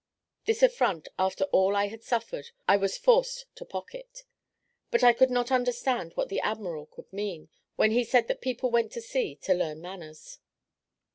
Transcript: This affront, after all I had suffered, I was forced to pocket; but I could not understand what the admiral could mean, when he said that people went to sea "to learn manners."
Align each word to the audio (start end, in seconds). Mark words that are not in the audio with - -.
This 0.45 0.63
affront, 0.63 1.09
after 1.19 1.43
all 1.51 1.75
I 1.75 1.85
had 1.85 2.01
suffered, 2.01 2.49
I 2.67 2.75
was 2.75 2.97
forced 2.97 3.45
to 3.53 3.63
pocket; 3.63 4.23
but 4.89 5.03
I 5.03 5.13
could 5.13 5.29
not 5.29 5.51
understand 5.51 6.13
what 6.15 6.27
the 6.27 6.39
admiral 6.41 6.87
could 6.87 7.13
mean, 7.13 7.49
when 7.75 7.91
he 7.91 8.03
said 8.03 8.27
that 8.27 8.41
people 8.41 8.71
went 8.71 8.91
to 8.93 9.01
sea 9.03 9.35
"to 9.43 9.53
learn 9.53 9.79
manners." 9.79 10.39